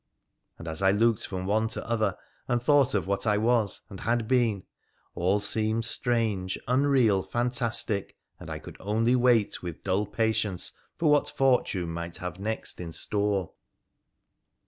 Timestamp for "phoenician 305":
9.13-9.61